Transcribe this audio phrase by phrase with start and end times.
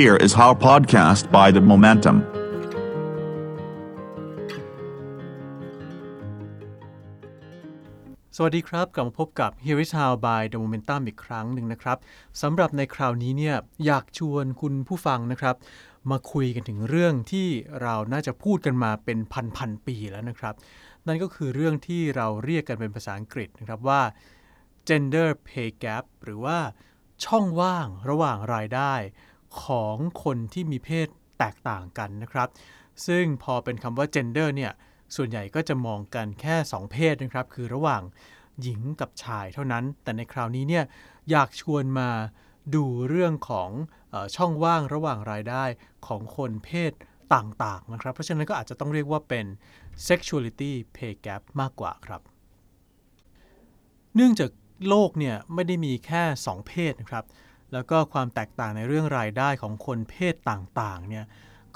[0.00, 2.16] Here is our podcast by The Momentum.
[8.36, 11.98] สวัสดีครับ กลับมาพบกับ Here is How by The Momentum อีกครั้งหนึ่งนะครับ
[12.42, 13.56] สำหรับในคราวนี้เนี่ย
[13.86, 15.56] อยากชวนคุณผู้ฟังนะครับ
[16.10, 17.48] มาคุยกันถึงเรื่องที่
[17.82, 19.18] เราน่าจะพูดกันมาเป็น
[19.56, 20.54] พันๆปีแล้วนะครับ
[21.06, 24.02] นั่นก็คือเรื่องที่เราเรียกกันเป็นภาษาอังกฤษนะครับว่า
[24.88, 26.58] gender pay gap หรือว่า
[27.24, 28.94] ช่องว่างระหว่างรายได้
[29.62, 31.08] ของคนที่มีเพศ
[31.38, 32.48] แตกต่างกันนะครับ
[33.06, 34.72] ซึ่งพอเป็นคำว่า gender เนี่ย
[35.16, 38.02] ส่วนใหญ่ก็จะมองกันแค่ 2 เพศนะครับ คือระหว่าง
[38.62, 40.84] หญิงกับชายเท่านั้น แต่ในคราวนี้เนี่ย
[41.30, 42.10] อยากชวนมา
[42.74, 43.70] ดูเรื่องของ
[44.12, 45.64] ออช่องว่างระหว่างรายได้
[46.06, 46.92] ของคนเพศ
[47.34, 49.46] ต่างๆนะครับ เพราะฉะนั้นก็อาจจะต้องเรียกว่าเป็น
[50.08, 52.20] sexuality pay gap มากกว่าครับ
[54.14, 54.50] เนื่องจาก
[54.88, 57.24] โลกเนี่ยไม่ได้มีแค่ 2 เพศนะครับ
[57.74, 61.24] แล้วก็ความแตกต่างในเรื่องรายได้ของคนเพศต่างๆเนี่ย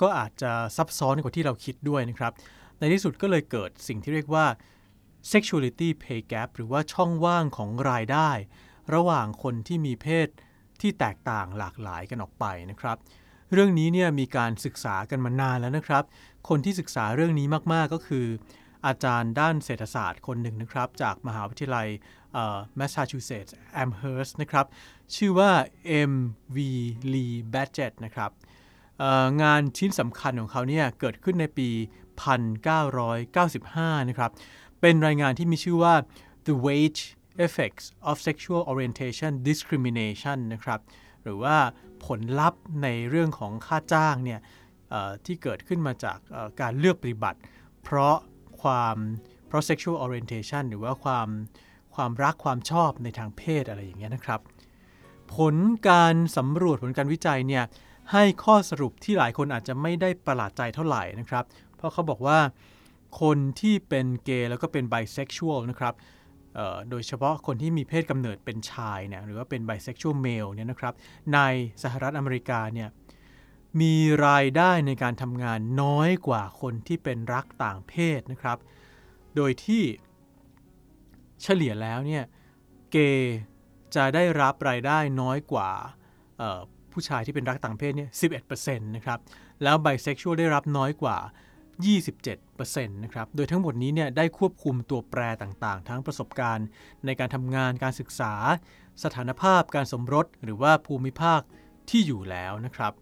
[0.01, 2.33] ก็อาจจะซับซ้อนกว่าที่เราคิดด้วยนะครับ
[2.79, 4.47] ในที่สุดก็เลยเกิดสิ่งที่เรียกว่า
[5.33, 8.31] sexuality pay gap หรือว่าช่องว่างของรายได้
[8.95, 10.29] ระหว่างคนที่มีเพศ
[10.81, 12.97] ที่แตกต่างหลากหลายกันออกไปนะครับ
[13.53, 16.05] เรื่องนี้เนี่ยมีการศึกษากันมานานแล้วนะครับ
[16.49, 18.27] คนที่ศึกษาเรื่องนี้มากๆก็คือ
[18.87, 21.89] อาจารย์ด้านเศรษฐศาสตร์คนหนึ่งนะครับ จากมหาวิทยาลัย
[22.77, 24.67] แมสซาชูเซตส์แอมเฮิร์สนะครับ
[25.17, 25.51] ชื่อว่า
[26.13, 26.57] M.V.
[27.13, 28.31] Lee Badgett นะครับ
[29.43, 31.69] งานชิ้นสำคัญของเขาเนี่ยเกิดขึ้นในปี
[32.69, 34.31] 1995 นะครับ
[34.81, 35.95] เป็นรายงานที่มีชื่อว่า
[36.47, 37.03] The Wage
[37.47, 40.81] Effects of Sexual Orientation Discrimination นะครับ
[41.23, 41.57] หรือว่า
[42.07, 44.41] ผลลัพธ์ในเรื่องของค่าจ้างเนี่ย
[45.27, 46.19] ที่เกิดขึ้นมาจาก
[46.61, 47.39] การเลือกปฏิบัติ
[47.85, 48.17] เพราะ
[48.63, 48.97] ความ
[49.47, 51.29] เพราะ sexual orientation หรือว่าความ
[51.95, 54.41] ความรักความชอบในทางเพศอะไรอย่างเงี้ยนะครับ
[55.35, 55.57] ผล
[55.89, 57.65] การสำรวจผลการวิจัยเนี่ย
[58.13, 61.45] ให้ข้อสรุปที่หลายคนอาจจะไม่ได้ประหลาดใจเท่าไหร่นะครับ
[61.77, 62.39] เพราะเขาบอกว่า
[63.21, 65.95] คนที่เป็นเกย์แล้วก็เป็นไบเซ็กชวลนะครับ
[66.91, 70.95] โดยเฉพาะคนที่มีเพศกำเนิดเป็นชายเนี่ยหรือว่าเป็นไบเซ็กชวลเมลเนี่ยนะครับ
[71.35, 71.39] ใน
[71.83, 72.89] สหรัฐอเมริกาเนี่ย
[73.81, 73.95] มี
[74.27, 78.59] รายได้ในการทำงานน้อยกว่าคนที่เป็นรักต่างเพศนะครับ
[79.37, 79.83] โดยที่
[81.43, 82.25] เฉลี่ยแล้วเนี่ย
[82.91, 83.37] เกย์
[83.95, 85.71] จะได้รับรายได้น้อยกว่า
[86.93, 88.11] ผู้ชายที่เป็นรักต่างเพศเนี่ย
[88.53, 89.19] 11%นะครับ
[89.63, 91.19] แล้วไบเซ็กชวลได้รับน้อยกว่า
[92.07, 96.67] 27%นะครับ โดยทั้งหมดนี้เนี่ยได้ควบคุมตัวแปรต่างๆ ทั้งประสบการณ์
[97.07, 98.33] ในการทำงานการศึกษา
[99.05, 101.41] สถานภาพการสมรส หรือว่าภูมิภาค
[101.91, 102.93] ที่อยู่แล้วนะครับ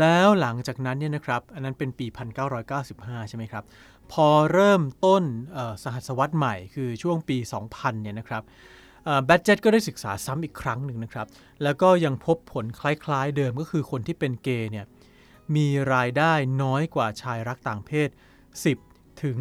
[0.00, 2.06] แล้วหลังจากนั้นเนี่ยนะครับ อันนั้นเป็นปี
[2.68, 3.64] 1995 ใช่ไหมครับ
[4.12, 5.22] พอเริ่มต้น
[5.82, 7.36] สหัสวรรษใหม่คือช่วงปี
[7.70, 8.42] 2000 เนี่ยนะครับ
[9.26, 11.26] แบดเจ็ตก็ได้ศึกษาซ้ำอีกครั้งหนึ่งนะครับ
[11.62, 14.86] แล้วก็ยังพบผลคล้ายๆเดิมก็คือคนที่เป็นเกย์เนี่ย
[15.56, 16.32] มีรายได้
[16.62, 18.08] น้อยกว่าชายรักต่างเพศ
[18.64, 19.38] 10 ถึง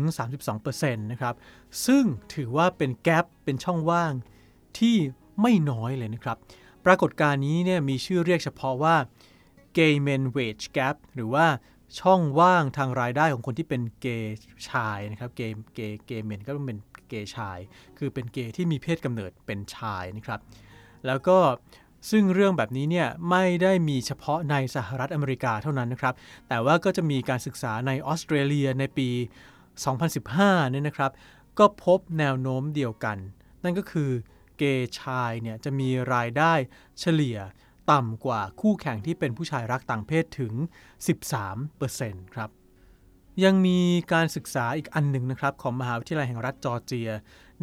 [0.52, 1.36] 32%นะครับ
[1.86, 4.14] ซึ่งถือว่าเป็นแกลบเป็นช่องว่าง
[4.80, 4.98] ที่
[5.42, 6.38] ไม่น้อยเลยนะครับ
[6.86, 8.96] ปรากฏการณ์นี้เนี่ยมีชื่อเรียกเฉพาะว่า
[9.78, 11.46] gay men wage gap หรือว่า
[12.00, 14.38] ช่องว่างทางรายได้ของคนที่เป็นเกย์
[14.70, 16.78] ชายนะครับเกย์เกย์เกย์เมนก็ต้องเป็น
[17.10, 17.60] เกย์ชาย
[17.98, 20.40] คือเป็นเกย์ที่มีเพศกำเนิดเป็นชายนะครับ
[21.08, 21.38] แล้วก็
[22.12, 26.14] ซึ่งเรื่องแบบนี้เนี่ยไม่ได้มีเฉพาะในสหรัฐอเมริกาเท่านั้นนะครับ
[26.50, 29.10] แต่ว่าก็จะมีการศึกษาในออสเตรเลียในปี
[29.90, 31.12] 2015 เนี่ยนะครับ
[31.60, 33.18] ก็พบแนวโน้มเดียวกัน
[33.64, 34.10] นั่นก็คือ
[34.58, 36.54] เกย์ชายเนี่ยจะมีรายได้
[37.00, 37.38] เฉลี่ย
[37.92, 40.54] ต่ำกว่าคู่แข่งที่เป็นผู้ชายรักต่างเพศถึง
[41.60, 42.50] 13%ครับ
[43.44, 43.80] ยังมี
[44.14, 47.10] การศึกษาอีกอันหนึ่งนะครับ ของมหาวิทยาลัยแห่งรัฐจอร์เจีย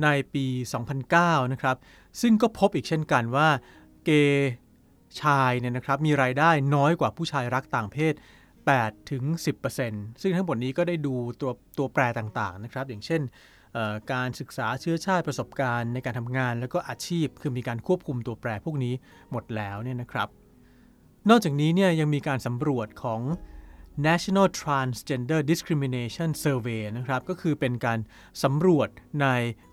[0.02, 0.46] ในปี
[0.98, 1.76] 2009 นะครับ
[2.20, 3.48] ซึ่งก็พบอีกเช่นกันว่า
[4.04, 4.50] เกย์
[5.20, 8.14] ชายเนี่ยนะครับมีรายได้น้อยกว่าผู้ชายรักต่างเพศ
[8.62, 9.22] 8ถึง
[9.72, 13.20] 10%ซึ่งทั้งหมดนี้ก็ได้ดูตัวตัวแปรต่างๆนะครับ อย่างเช่น
[14.12, 18.94] การศึกษาเชื้อชาติประสบการณ์ในการทำงาน แล้วก็อาชีพคือมีการควบคุมตัวแปรพวกนี้
[19.30, 20.28] หมดแล้วเนี่ยนะครับ
[21.30, 23.20] นอกจากนี้เนี่ยยังมีการสำรวจของ
[24.06, 27.98] National Transgender Discrimination Survey นะครับ ก็คือเป็นการ
[28.42, 28.88] สำรวจ
[29.22, 29.26] ใน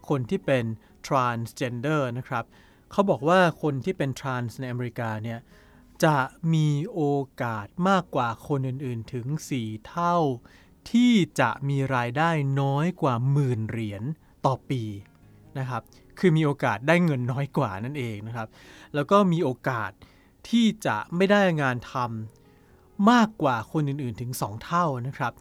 [0.10, 0.66] คนที่เป็น
[1.08, 2.46] transgender นะครับ
[2.92, 5.40] เขาบอกว่าคนที่เป็น trans ในอเมริกาเนี่ย
[6.04, 6.18] จะ
[6.54, 7.02] มีโอ
[7.42, 9.26] กาสมากกว่าคนอื่นๆถึง
[9.58, 10.18] 4 เท่า
[10.92, 12.30] ที่จะมีรายได้
[12.62, 14.04] น้อยกว่าหมื่นเหรียญ
[14.46, 14.84] ต่อปี
[15.60, 15.82] นะครับ
[16.20, 18.48] คือมีโอกาสได้เงินน้อยกว่านั่นเองนะครับ
[18.96, 19.92] แล้วก็มีโอกาส
[20.50, 25.34] ที่จะไม่ได้งานทำมากกว่าคนอื่นๆถึง 2 เท่านะครับ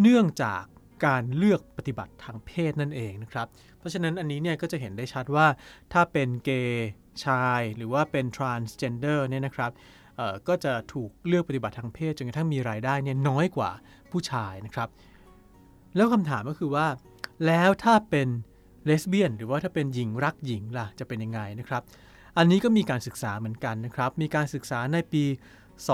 [0.00, 0.62] เนื่องจาก
[1.06, 3.46] การเลือกปฏิบัติทางเพศนั่นเองนะครับ
[3.78, 5.46] เพราะฉะนั้นอันนี้เนี่ยก็จะเห็นได้ชัดว่า
[5.92, 6.88] ถ้าเป็นเกย์
[7.24, 9.70] ชายหรือว่าเป็น transgender เนี่ยนะครับ
[10.48, 13.70] ก็จะถูกเลือกปฏิบัติทางเพศจนกระทั่งมีรายได้เนี่ยน้อยกว่า
[14.10, 14.88] ผู้ชายนะครับ
[15.96, 16.86] แล้วคำถามก็คือว่า
[17.46, 18.28] แล้วถ้าเป็น
[18.84, 21.82] เลสเบี้ยน หรือว่าถ้าเป็นหญิงรักหญิงล่ะจะเป็นยังไงนะครับ
[22.38, 25.24] อันนี้ก็มีการศึกษาเหมือนกันนะครับ มีการศึกษาในปี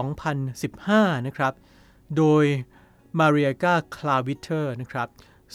[0.09, 1.55] 2015 นะครับ
[2.17, 2.45] โดย
[3.19, 5.09] มาเรียกาคลาวิเตอร์นะครับ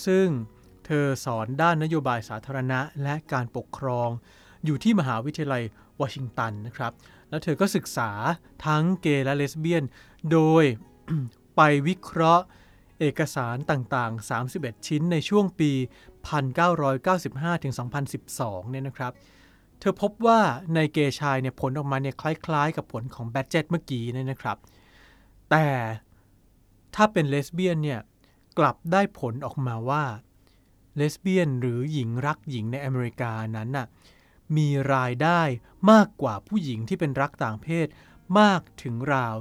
[0.06, 0.28] ซึ่ง
[0.86, 4.10] เธอสอนด้านนโยบายสาธารณะและการปกครอง
[4.66, 5.64] อยู่ที่มหาวิทยาลัย
[6.02, 6.92] วอชิงตันนะครับ
[7.30, 8.12] แล้วเธอก็ศึกษา
[8.66, 9.84] ทั้งเกย์และเลสเบี้ยน
[10.32, 10.64] โดย
[11.56, 12.46] ไปวิเคราะห์
[13.00, 15.72] เอกสารต่างๆ 31 ชิ้นในช่วงปี
[16.48, 17.74] 1995ถึง
[18.22, 19.14] 2012 เนี่ยนะครับ
[19.80, 20.40] เธอพบว่า
[20.76, 24.58] ในเกย์ชายเนี่ยผลออกมาเนี่ยคล้ายๆ กับผลของแบดเจ็ตเมื่อกี้เนี่ยนะครับ
[25.52, 25.68] แต่
[26.96, 28.00] ถ้าเป็นเลสเบี้ยนเนี่ย
[28.58, 30.04] กลับได้ผลออกมาว่า
[30.96, 33.88] เลสเบี้ยนหรือหญิงรักหญิงในอเมริกานั้นน่ะ
[34.58, 35.42] มีรายได้
[35.92, 37.88] มากกว่าผู้หญิงที่เป็นรักต่างเพศ
[38.40, 39.36] มากถึงราว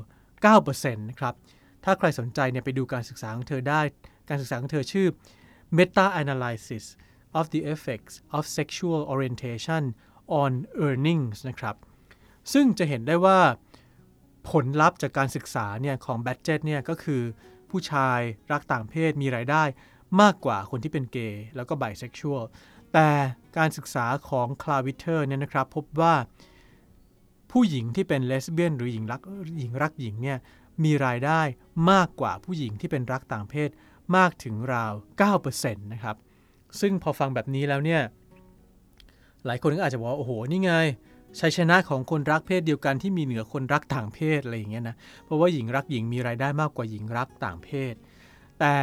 [0.47, 1.35] 9%นะครับ
[1.85, 3.81] ถ้าใครสนใจเนี่ยไปดูการศึกษาของเธอได้
[4.29, 5.09] การศึกษาของเธอชื่อ
[5.77, 6.85] Meta Analysis
[7.39, 9.83] of the Effects of Sexual Orientation
[10.43, 10.53] on
[10.85, 11.77] Earnings นะครับ
[12.53, 13.41] ซึ่งจะเห็นได้ว่า
[14.51, 17.23] ผลลัพธ์จากการศึกษาเนี่ยของ b a d g e t เนี่ยก็คือ
[17.71, 18.21] ผู้ชาย
[18.53, 19.65] รักต่างเพศมีรายได้
[20.21, 22.43] มากกว่าคนที่เป็นเกย์แล้วก็ไบเซ็กชวล
[22.95, 23.11] แต่
[23.57, 26.15] การศึกษาของ Klawitter เนี่ยนะครับพบว่า
[27.51, 29.21] ผู้หญิงที่เป็นเลสเบี้ยนหรือหญิงรัก
[29.59, 30.39] หญิงรักหญิงเนี่ย
[30.85, 31.41] มีรายได้
[31.91, 33.71] มากกว่าผู้หญิงที่เป็นรักต่างเพศ
[34.17, 34.93] มากถึงราว
[35.39, 36.17] 9%นะครับ
[36.81, 38.03] ซึ่งพอฟังแบบนี้แล้วเนี่ย
[39.47, 40.73] หลายคนก็อาจจะบอกว่า โอ้โห นี่ไง
[41.41, 47.95] ชัยชนะของคนรักเพศเดียวกันที่มีเหนือคนรักต่างเพศอะไรอย่างเงี้ยนะ เพราะว่าหญิงรักหญิงมีรายได้มากกว่าหญิงรักต่างเพศ
[48.61, 48.77] แต่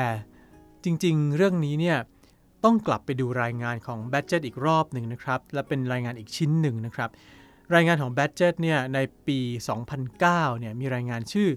[0.84, 1.98] จริงๆ เรื่องนี้เนี่ย
[2.64, 7.10] ต้องกลับไปดูรายงานของ b a d g e t อีกรอบหนึ่งนะครับ และเป็นรายงานอีกชิ้นหนึ่งนะครับ
[7.76, 9.40] รายงานของ b a d g e t เนี่ยในปี
[10.00, 11.50] 2009 เนี่ยมีรายงานชื่อ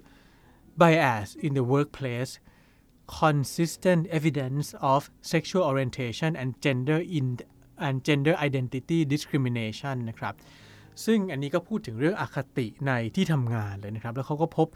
[0.80, 2.32] Bias in the Workplace
[3.18, 5.00] Consistent Evidence of
[5.32, 7.26] Sexual Orientation and Gender in
[7.86, 10.34] and Gender Identity Discrimination นะครับ
[11.04, 14.68] ซึ่งอันนี้ก็พูดถึงเรื่องอคติในที่ทำงานเลยนะครับ แล้วเขาก็พบ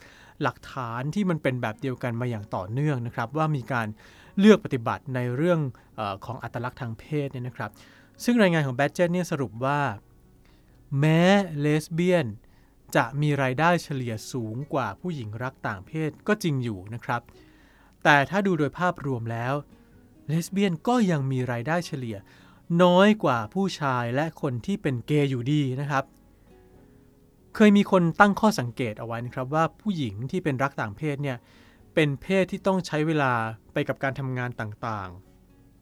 [0.42, 3.88] หลักฐานที่มันเป็นแบบเดียวกันมาอย่างต่อเนื่องนะครับ ว่ามีการ
[4.38, 5.60] เลือกปฏิบัติในเรื่อง
[5.98, 7.70] อของอัตลักษณ์ทางเพศเนี่ยนะครับ
[8.24, 9.80] ซึ่งรายงานของแบดเจนเนี่ยสรุปว่า
[10.98, 11.22] แม้
[11.60, 12.26] เลสเบี้ยน
[12.96, 17.22] จะมีรายได้เฉลี่ยสูงกว่าผู้หญิงรักต่างเพศก็จริงอยู่นะครับ
[18.04, 19.54] แต่ถ้าดูโดยภาพรวมแล้ว
[20.26, 22.16] เลสเบี้ยนก็ยังมีรายได้เฉลี่ย
[22.82, 26.04] น้อยกว่าผู้ชายและคนที่เป็นเกย์อยู่ดีนะครับ
[27.54, 31.36] เคยมีคนตั้งข้อสังเกตเอาไว้นะครับว่าผู้หญิงที่เป็นรักต่างเพศเนี่ย
[32.00, 33.32] เป็นเพศที่ต้องใช้เวลา
[33.72, 35.10] ไปกับการทำงานต่าง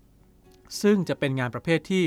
[0.05, 2.05] ๆ ซึ่งจะเป็นงานประเภทที่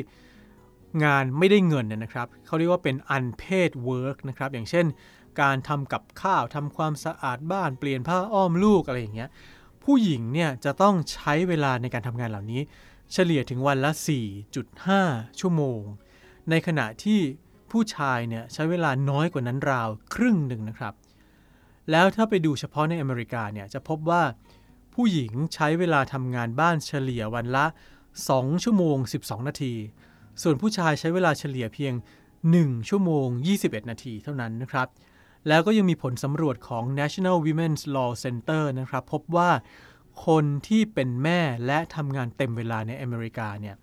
[1.04, 4.86] งานไม่ได้เงินนะครับ เขาเรียกว่าเป็น unpaid work นะครับ อย่างเช่น
[5.42, 9.30] การทำกับข้าวทำความสะอาดบ้านเปลี่ยนผ้าอ้อมลูกอะไรอย่างเงี้ย
[9.84, 12.62] ผู้หญิงเนี่ยจะต้องใช้เวลาในการทำงานเหล่านี้
[13.14, 13.92] เฉลี่ยถึงวันละ
[14.66, 15.82] 4.5 ชั่วโมง
[16.50, 17.20] ในขณะที่
[17.72, 20.96] ผู้ชายเนี่ยใช้เวลาน้อยกว่านั้นราวครึ่งหนึ่งนะครับ
[21.91, 24.24] แล้วถ้าไปดูเฉพาะในอเมริกาเนี่ยจะพบว่า
[24.94, 27.65] ผู้หญิงใช้เวลาทำงานบ้านเฉลี่ยวันละ
[28.15, 29.74] 2 ชั่วโมง 12 นาที
[30.41, 31.94] ส่วนผู้ชายใช้เวลาเฉลี่ยเพียง
[32.41, 33.27] 1 ชั่วโมง
[33.59, 34.88] 21 นาทีเท่านั้นนะครับ
[35.48, 39.50] แล้วก็ยังมีผลสำรวจของ National Women's Law Center นะครับ พบว่า
[40.25, 43.75] คนที่เป็นแม่และทำงานเต็มเวลาในอเมริกาเนี่ย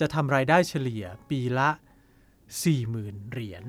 [0.00, 1.68] จะทำรายได้เฉลี่ยปีละ
[2.50, 3.64] 40,000 เหรียญ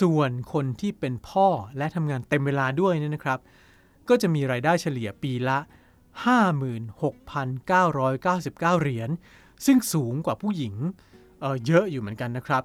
[0.00, 3.38] ส่วนคนที่เป็นพ่อและทำงานเต็มเวลาด้วยเนี่ยนะครับ
[4.08, 5.58] ก็จะมีรายได้เฉลี่ยปีละ
[6.28, 9.10] 56,999 เหรียญ
[9.66, 10.74] ซึ่งสูงกว่าผู้หญิง
[11.40, 12.62] เเยอะอยู่เหมือนกันนะครับ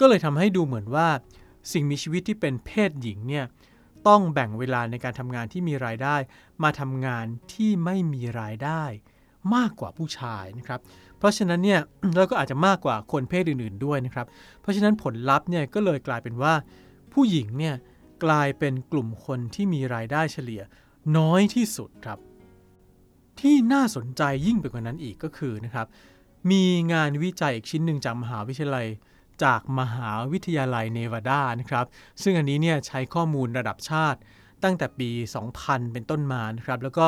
[0.00, 1.08] ก็เลยทำให้ดูเหมือนว่า
[1.72, 3.44] สิ่งมีชีวิตที่เป็นเพศหญิงเนี่ย
[4.08, 6.16] ต้องแบ่งเวลาในการทำงานที่มีรายได้
[6.62, 8.82] มาทำงานที่ไม่มีรายได้
[9.54, 10.80] มากกว่าผู้ชายนะครับ
[11.18, 11.80] เพราะฉะนั้นเนี่ย
[12.14, 14.26] เราก็อาจจะมากกว่าคนเพศอื่นๆด้วยนะครับ
[14.60, 16.54] เพราะฉะนั้นผลลัพธ์เนี่ยก็เลยกลายเป็นว่า
[17.12, 17.74] ผู้หญิงเนี่ย
[18.24, 20.62] กลายเป็นกลุ่มคนที่มีรายได้เฉลี่ย
[21.16, 22.18] น้อยที่สุดครับ
[23.40, 25.86] ที่น่าสนใจยิ่งไปกว่านั้นอีกก็คือนะครับ
[26.50, 28.86] มีงานวิจัยอีกชิ้นหนึ่งจากมหาวิทยาลัย
[29.44, 31.86] จากมหาวิทยาลัยเนวาดานะครับ
[32.22, 34.18] ซึ่งอันนี้เนี่ยใช้ข้อมูลระดับชาติ
[34.64, 35.10] ตั้งแต่ปี
[35.52, 37.06] 2000 เป็นต้นมานะครับแล้วก็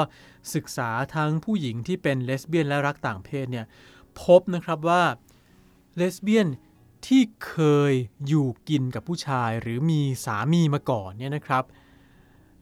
[0.54, 3.66] ศึกษาทั้งผู้หญิงที่เป็นเลสเบี้ยนและรักต่างเพศเนี่ย
[4.22, 5.02] พบนะครับว่า
[5.96, 6.48] เลสเบี้ยน
[7.06, 7.56] ที่เค
[7.90, 7.92] ย
[8.26, 11.64] อยู่กินกับผู้ชายหรือมีสามีมาก่อนเนี่ยนะครับ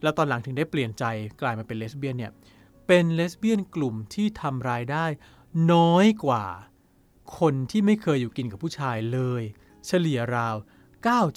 [0.01, 1.03] แล้วตอนหลังถึงได้เปลี่ยนใจ
[1.41, 2.31] กลายมาเป็นเลสเบี้ยนเนี่ย
[2.87, 5.05] เป็นเลสเบี้ยนกลุ่มที่ทำรายได้
[5.73, 6.45] น้อยกว่า
[7.39, 9.43] คนที่ไม่เคยอยู่กินกับผู้ชายเลย
[9.87, 10.55] เฉลี่ยราว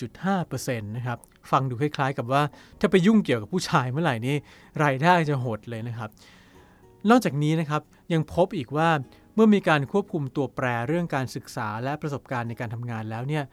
[0.02, 1.18] 9.5%นะครับ
[1.50, 2.42] ฟังดูคล้าย ๆ กับว่า
[2.80, 4.36] ถ้าไปยุ่งเกี่ยวกับผู้ชายเมื่อไหร่นี่
[4.84, 6.10] รายได้จะหดเลยนะครับ
[7.10, 7.82] นอกจากนี้นะครับ
[8.12, 8.90] ยังพบอีกว่า
[9.34, 13.44] เมื่อมีการควบคุมตัวแปรเรื่องการศึกษาและประสบการณ์ในการทำงานแล้วเนี่ย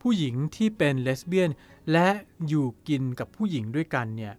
[0.00, 1.50] ผู้หญิงที่เป็นเลสเบี้ยน
[1.92, 2.08] และ
[2.48, 4.34] อยู่กินกับผู้หญิงด้วยกันเนี่ย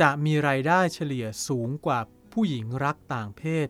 [0.00, 1.98] จะมีรายได้เฉลี่ยสูงกว่า
[2.32, 3.68] ผู้หญิงรักต่างเพศ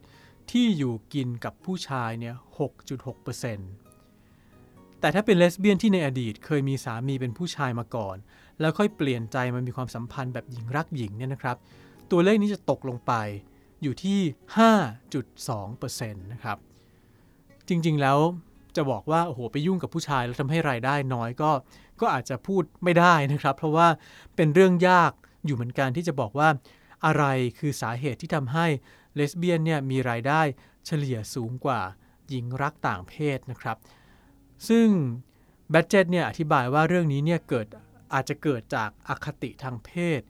[0.51, 3.80] ที่อยู่กินกับผู้ชายเนี่ย 6.6%
[5.01, 8.17] แต่ถ้าเป็นเลสเบี้ยนที่ในอดีตเคยมีสามีเป็นผู้ชายมาก่อน
[8.61, 11.57] แล้วค่อยเปลี่ยนใจมามีความสัมพันธ์แบบหญิงรักหญิงเนี่ยนะครับ
[12.11, 13.13] ตัวเลขนี้จะตกลงไป
[13.83, 14.21] อยู่ที่
[15.39, 16.59] 5.2%นะครับ
[17.69, 18.19] จริงๆแล้ว
[18.77, 21.51] จะบอกว่า โอ้โห ไปยุ่งกับผู้ชายแล้วทำให้รายได้น้อยก็
[22.01, 23.89] ก็อาจจะพูดไม่ได้นะครับ เพราะว่า
[24.37, 25.13] เป็นเรื่องยาก
[25.47, 26.49] อยู่เหมือนกันที่จะบอกว่า
[27.07, 27.25] อะไร
[27.59, 28.67] คือสาเหตุที่ทำให้
[29.15, 30.41] เลสเบี้ยนเนี่ยมีรายได้
[30.87, 31.81] เฉลี่ยสูงกว่า
[32.29, 33.77] หญิงรักต่างเพศนะครับ
[34.69, 34.87] ซึ่ง
[35.71, 37.67] แบดเจ็ตเนี่ยอธิบายว่าเรื่องนี้เนี่ยเกิด
[38.15, 40.21] อาจจะเกิดจากอคติทางเพศ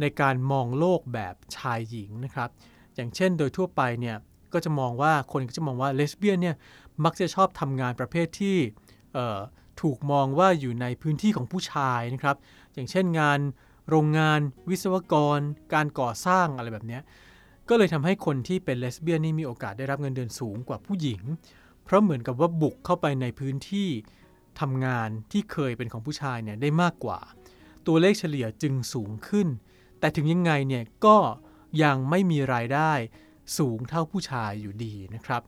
[0.00, 2.50] ในการมองโลกแบบชายหญิงนะครับ
[2.94, 4.16] อย่างเช่นโดยทั่วไปเนี่ย
[4.52, 6.56] ก็จะมองว่าคนก็จะมองว่าเลสเบี้ยนเนี่ย
[7.04, 8.56] มักจะชอบทำงานประเภทที่
[9.82, 12.36] ถูกมองว่าอยู่ในพื้นที่ของผู้ชายนะครับ
[12.74, 13.38] อย่างเช่นงาน
[13.90, 14.40] โรงงาน
[14.70, 15.38] วิศวกร
[15.74, 16.98] การก่อสร้างอะไรแบบนี้
[17.68, 21.22] ก็เลยทำให้คนที่เป็นเลสเบี้ยนนี่มีโอกาสได้รับเงินเดือนสูงกว่าผู้หญิง
[21.86, 23.88] เพราะเหมือนกับว่าบุกเข้าไปในพื้นที่
[24.60, 27.20] ทำงานที่เคยเป็นของผู้ชายเนี่ยได้มากกว่า
[27.86, 29.48] ตัวเลขเฉลี่ยจึงสูงขึ้น
[30.00, 31.16] แต่ถึงยังไงเนี่ยก็
[31.82, 32.92] ยังไม่มีรายได้
[33.58, 35.42] สูงเท่าผู้ชายอยู่ดีนะครับ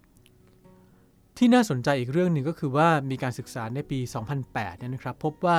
[1.36, 3.98] ที่น่าสนใจอีกเรื่องหนึ่งก็คือว่ามีการศึกษาในปี
[4.40, 5.58] 2008เนี่ยนะครับ พบว่า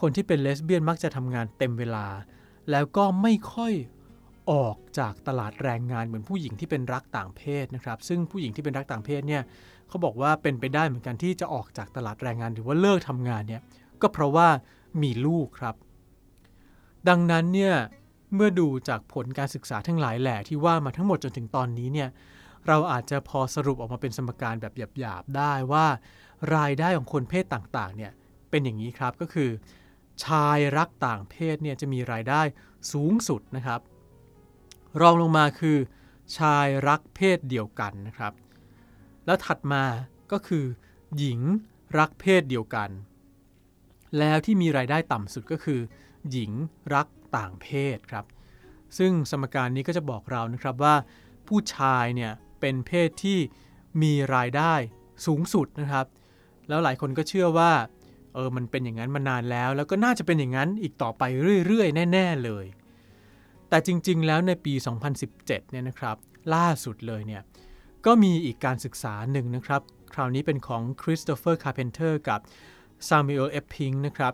[0.00, 2.06] คนที่เป็นเลสเบี้ยนมักจะทำงานเต็มเวลา
[2.70, 3.74] แล้วก็ไม่ค่อย
[4.50, 9.42] ออกจากตลาดแรงงานเหมือนผู้หญิงที่เป็นรักต่างเพศนะครับ ซึ่งผู้หญิงที่เป็นรักต่างเพศเนี่ย
[9.88, 13.62] เขาบอกว่าเป็นไปได้เหมือนกันที่จะออกจากตลาดแรงงานหรือว่าเลิกทำงานเนี่ย
[14.02, 14.48] ก็เพราะว่า
[15.02, 15.74] มีลูกครับ
[17.08, 17.74] ดังนั้นเนี่ย
[18.34, 22.08] เมื่อดูจากผลการศึกษาทั้งหลายแหล่ที่ว่ามาทั้งหมดจนถึงตอนนี้เนี่ย
[22.66, 25.86] เราอาจจะพอสรุปออกมาเป็นสมการแบบหยาบๆได้ว่า
[26.56, 28.12] รายได้ของคนเพศต่างๆเนี่ย
[28.50, 29.50] เป็นอย่างนี้ครับก็คือ
[30.24, 32.40] ชายรักต่างเพศเนี่ยจะมีรายได้
[32.92, 33.80] สูงสุดนะครับ
[35.00, 35.76] รองลงมาคือ
[36.38, 38.32] ชายรักเพศเดียวกันนะครับ
[39.28, 39.84] แล้วถัดมา
[40.32, 40.64] ก็คือ
[41.18, 41.40] หญิง
[41.98, 42.90] รักเพศเดียวกัน
[44.18, 45.80] แล้วที่มีรายได้ต่ำสุดก็คือ
[46.30, 46.52] หญิง
[46.94, 47.06] รัก
[47.36, 47.66] ต่างเพ
[47.96, 48.24] ศครับ
[48.98, 50.94] ซึ่งสมการนี้ก็จะบอกเรานะครับว่า
[51.48, 53.38] ผู้ชายเนี่ยเป็นเพศที่
[54.02, 54.74] มีรายได้
[55.26, 56.06] สูงสุดนะครับ
[56.68, 57.72] แล้วหลายคนก็เชื่อว่า
[58.34, 61.22] เออมันเป็นอย่างนั้นมานานแล้ว แล้วก็น่าจะเป็นอย่างนั้นอีกต่อไป
[61.66, 62.66] เรื่อยๆ แน่ ๆ เลย
[63.68, 64.74] แต่จริงๆ แล้วในปี
[65.22, 66.16] 2017 เนี่ยนะครับ
[66.54, 67.42] ล่าสุดเลยเนี่ย
[68.08, 69.82] ก็มีอีกการศึกษาหนึ่งนะครับ
[70.14, 72.40] คราวนี้เป็นของ Christopher Carpenter กับ
[73.08, 74.32] Samuel Eppink นะครับ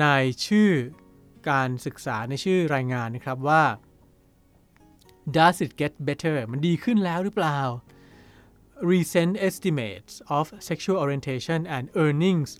[0.00, 0.04] ใน
[0.46, 0.70] ชื่อ
[1.50, 3.62] การศึกษาในชื่อรายงานนะครับว่า
[5.36, 7.60] Does it get better มันดีขึ้นแล้วหรือเปล่า
[8.92, 12.50] Recent estimates of sexual orientation and earnings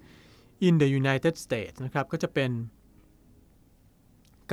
[0.67, 2.51] in the United States นะครับ ก็จะเป็น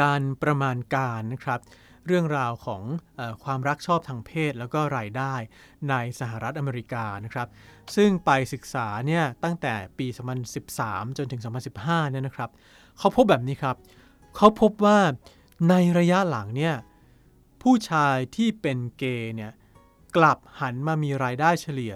[0.02, 1.60] การประมาณการนะครับ
[2.08, 2.82] เรื่องราวของ
[3.20, 5.34] อความรักชอบทางเพศ แล้วก็รายได้
[5.90, 7.48] ในสหรัฐอเมริกานะครับ
[7.96, 10.08] ซึ่งไปศึกษาเนี่ยตั้งแต่ปี
[10.62, 11.42] 2013 จนถึง
[11.78, 12.50] 2015 เนี่ยนะครับ
[12.98, 13.76] เขาพบแบบนี้ครับ
[14.36, 15.00] เขาพบว่า
[15.70, 16.76] ในระยะหลังเนี่ย
[17.62, 19.52] ผู้ชายที่เป็นเกย์เนี่ย
[20.16, 21.94] กลับหันมามีรายได้เฉลี่ย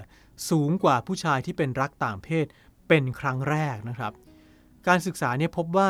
[0.50, 2.46] สูงกว่าผู้ชายที่เป็นรักต่างเพศ
[2.88, 4.14] เป็นครั้งแรกนะครับ
[4.88, 5.90] การศึกษาเนี่ยพบว่า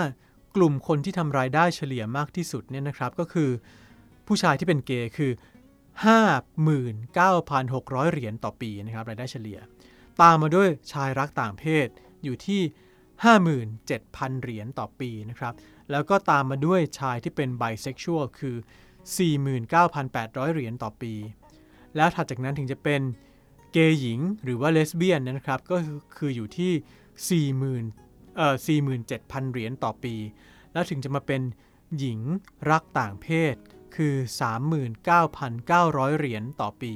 [0.55, 3.49] กลุ่มคนที่ทำรายได้เฉลี่ยมากที่สุดเนี่ยนะครับก็คือ
[4.27, 5.31] ผู้ชายที่เป็นเกย์คือ
[6.11, 9.59] 59,600 เหรียญต่อปีนะครับรายได้เฉลี่ย
[10.21, 11.87] ตามมาด้วยชายรักต่างเพศ
[12.23, 12.61] อยู่ที่
[13.35, 15.53] 57,000 เหรียญต่อปีนะครับ
[15.91, 18.55] แล้วก็ตามมาด้วยชายที่เป็นไบเซ็กชวลคือ
[19.75, 21.13] 49,800 เหรียญต่อปี
[21.95, 23.01] แล้วถัดจากนั้นถึงจะเป็น
[23.71, 25.77] เกย์หญิงหรือว่าเลสเบี้ยนนะครับ ก็
[26.17, 27.45] คืออยู่ที่
[27.93, 28.55] 40,000เอ่อ
[29.03, 30.15] 47,000 เหรียญต่อปี
[30.73, 31.41] แล้วถึงจะมาเป็น
[31.97, 32.19] หญิง
[32.69, 33.55] รักต่างเพศ
[33.95, 34.15] คือ
[34.95, 36.93] 39,900 เหรียญต่อปี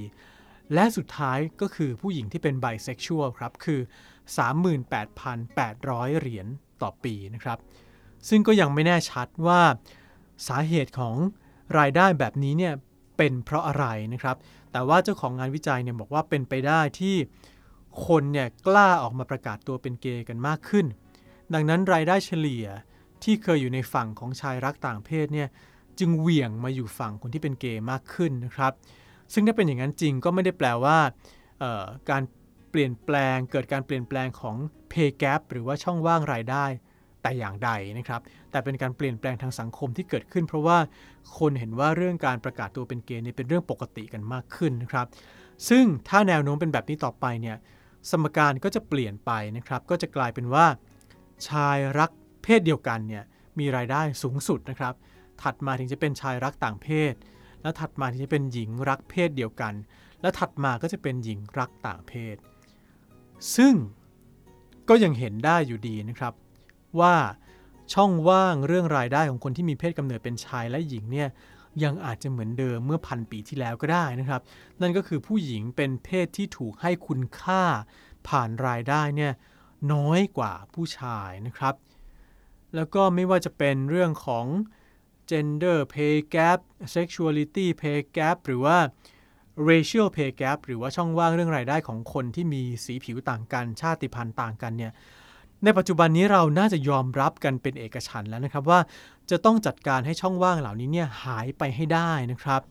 [0.73, 3.79] และสุดท้ายก็คือผู้หญิงที่เป็นไบเซ็กชวลครับ คือ
[4.99, 6.47] 38,800 เหรียญ
[6.81, 7.57] ต่อปีนะครับ
[8.29, 9.61] ซึ่งก็ยังไม่แน่ชัดว่า
[10.47, 11.15] สาเหตุของ
[11.79, 12.73] รายได้แบบนี้เนี่ย
[13.17, 14.37] เป็นเพราะอะไรนะครับ
[14.71, 17.15] แต่ว่าเจ้าของงานวิจัยเนี่ยบอกว่าเป็นไปได้ที่
[18.07, 20.85] คนเนี่ยกล้าออกมาประกาศตัวเป็นเกย์กันมากขึ้น
[21.53, 22.65] ดังนั้นรายได้เฉลี่ย
[23.23, 25.49] ที่เคยอยู่ในฝั่งของชายรักต่างเพศเนี่ย
[25.99, 28.73] จึงเหวี่ยงมาอยู่ฝั่งคนที่เป็นเกย์มากขึ้นนะครับ
[29.33, 30.97] ซึ่งถ้าเป็นอย่างนั้นจริงก็ไม่ได้แปลว่า
[32.09, 32.23] การ
[32.69, 34.55] เปลี่ยนแปลงเกิดการเปลี่ยนแปลงของ
[34.91, 36.65] pay gap หรือว่าช่องว่างรายได้
[37.21, 40.77] แต่อย่างใดนะครับ แต่เป็นการเปลี่ยนแปลงทางสังคมที่เกิดขึ้น เพราะว่า
[41.39, 45.07] คนเห็นว่าเรื่องการประกาศตัวเป็นเกย์เนี่ยเป็นเรื่องปกติกันมากขึ้นนะครับ
[45.69, 47.57] ซึ่งถ้าแนวโน้มเป็นแบบนี้ต่อไปเนี่ย
[48.11, 50.65] สมการก็จะเปลี่ยนไปนะครับ ก็จะกลายเป็นว่า
[51.47, 52.09] ชายรัก
[52.43, 53.23] เพศเดียวกันเนี่ย
[53.59, 54.93] มีรายได้สูงสุดนะครับ
[55.43, 57.13] ถัดมาถึงจะเป็นชายรักต่างเพศ
[57.61, 59.73] แล้วถัดมาถึงจะเป็นหญิงรักเพศเดียวกัน
[60.21, 62.35] แล้วถัดมาก็จะเป็นหญิงรักต่างเพศ
[63.55, 63.73] ซึ่ง
[64.89, 66.33] ก็ยังเห็นได้อยู่ดีนะครับ
[66.99, 67.15] ว่า
[67.93, 71.29] ช่องว่างเรื่องรายได้ของคนที่มีเพศกำเนิดเป็นชายและหญิงเนี่ย
[71.83, 74.41] ยังอาจจะเหมือนเดิมเมื่อพันปีที่แล้วก็ได้นะครับ
[74.81, 77.63] นั่นก็คือผู้หญิงเป็นเพศที่ถูกให้คุณค่า
[78.27, 79.33] ผ่านรายได้เนี่ย
[79.93, 81.75] น้อยกว่าผู้ชายนะครับ
[82.75, 84.45] แล้วก็ไม่ว่าจะเป็นเรื่องของ
[85.29, 86.59] gender pay gap
[86.95, 88.77] sexuality pay gap หรือว่า
[89.69, 94.91] racial pay gap หรือว่าช่องว่างเรื่องรายได้ของคนที่มีสีผิวต่างกัน ชาติพันธุ์ต่างกันเนี่ย
[95.63, 98.79] ในปัจจุบันนี้เราน่าจะยอมรับกันเป็นเอกฉันแล้วนะครับว่า
[99.29, 102.61] จะต้องจัดการให้ช่องว่างเหล่านี้เนี่ยหายไปให้ได้นะครับ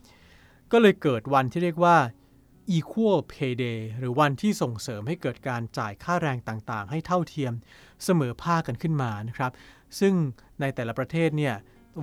[0.71, 1.97] ก็เลยเกิดวันที่เรียกว่า
[2.77, 7.53] equal pay day หรือวันที่ส่งเสริมให้เกิดการจ่ายค่าแรงต่างๆ ให้เท่าเทียม
[8.03, 9.51] เสมอภาคกันขึ้นมานะครับ
[9.99, 10.13] ซึ่ง
[10.61, 11.55] ในแต่ละประเทศเนี่ย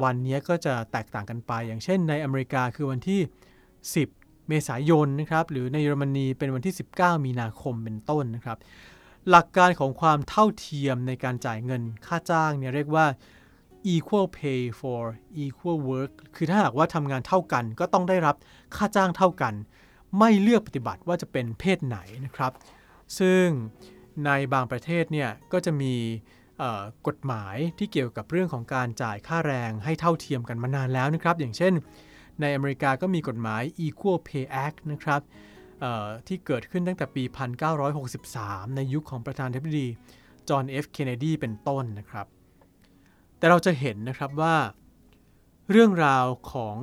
[0.02, 3.20] วันนี้ก็จะแตกต่างกันไป อย่างเช่นในอเมริกาคือวันที่
[3.84, 8.58] 10 เมษายนนะครับ หรือในเยอรมนีเป็นวันที่ 19 มีนาคมเป็นต้นนะครับ
[9.30, 13.06] หลักการของความเท่าเทียมในการจ่ายเงินค่าจ้างเนี่ยเรียกว่า
[13.94, 15.02] equal pay for
[15.44, 18.36] equal work คือถ้าหากว่าทำงานเท่ากันก็ต้องได้รับ
[18.76, 19.54] ค่าจ้างเท่ากัน
[20.18, 22.52] ไม่เลือกปฏิบัติว่าจะเป็นเพศไหนนะครับ
[23.18, 23.46] ซึ่ง
[24.26, 25.94] ในบางประเทศเนี่ยก็จะมี
[27.06, 31.72] กฎหมายที่เกี่ยวกับเรื่องของการจ่ายค่าแรงให้เท่าเทียมกันมานานแล้วนะครับ อย่างเช่น
[32.40, 35.22] ในอเมริกาก็มีกฎหมาย Equal Pay Act นะครับ
[36.26, 37.24] ที่เกิดขึ้นตั้งแต่ปี
[38.00, 39.86] 1963 ในยุคของประธานาธิบดี
[40.48, 40.86] จอห์น F.
[40.92, 42.26] เคนเนดีเป็นต้นนะครับ
[43.38, 44.56] แต่เราจะเห็นนะครับว่า
[45.70, 46.76] เรื่องราวของ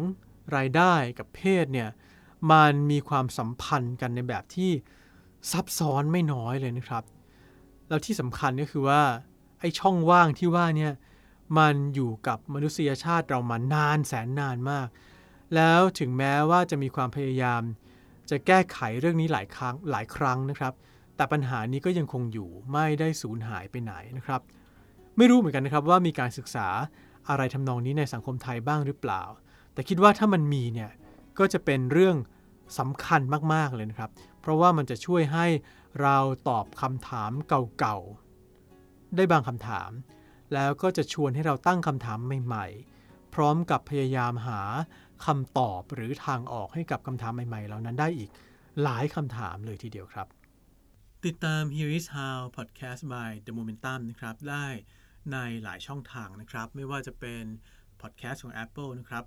[0.56, 1.90] รายได้กับเพศเนี่ย
[2.52, 4.72] มันมีความสัมพันธ์กันในแบบที่
[5.52, 7.04] ซับซ้อนไม่น้อยเลยนะครับ
[7.88, 9.02] แล้วที่สำคัญก็คือว่า
[9.64, 10.94] อ้ช่องว่างที่ว่าเนี่ย
[11.58, 14.88] มันอยู่กับมนุษยชาติเรามานานแสนนานมาก
[15.56, 17.62] แล้วถึงแม้ว่าจะมีความพยายาม
[18.30, 20.74] จะแก้ไขเรื่องนี้หลายครั้งหลายครั้งนะครับ
[21.16, 24.42] แต่ปัญหานี้ก็ยังคงอยู่ไม่ได้สูญหายไปไหนนะครับ
[25.18, 26.68] ไม่รู้เหมือนกันนะครับว่ามีการศึกษา
[27.30, 29.24] อะไรทำนองนี้ในสังคมไทยบ้างหรือเปล่า
[29.74, 30.92] แต่คิดว่าถ้ามันมีเนี่ย
[31.40, 32.16] ก็จะเป็นเรื่อง
[32.80, 33.22] สำคัญ
[33.54, 34.10] มากๆเลยนะครับ
[34.42, 35.48] เพราะว่ามันจะช่วยให้
[36.02, 36.18] เรา
[36.50, 37.32] ตอบคำถาม
[37.80, 38.23] เก่าๆ
[39.16, 39.92] ได้บางคำถาม
[40.54, 44.62] แล้วก็จะชวนให้เราตั้งคำถามใหม่ๆ พร้อมกับพยายามหา
[45.26, 48.30] คำตอบหรือทางออกให้กับคำถามใหม่ๆ เหล่านั้นได้อีก
[48.84, 50.28] หลายคำถามเลยทีเดียวครับ
[51.26, 54.66] ติดตาม Here is How Podcast by The Momentum นะครับได้
[55.32, 57.44] ในหลายช่องทางนะครับ ไม่ว่าจะเป็น
[58.02, 59.24] podcast ของ Apple นะครับ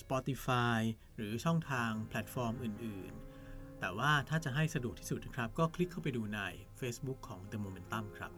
[0.00, 0.78] Spotify
[1.16, 3.12] หรือช่องทางแพลตฟอร์มอื่น
[3.46, 6.40] ๆ แต่ว่าถ้าจะให้สะดวกที่สุดนะครับ ก็คลิกเข้าไปดูใน
[6.80, 8.32] Facebook ของ The Momentum ครับ